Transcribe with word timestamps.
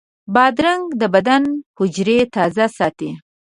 بادرنګ 0.33 0.83
د 1.01 1.03
بدن 1.13 1.43
حجرې 1.77 2.19
تازه 2.35 2.65
ساتي. 2.77 3.09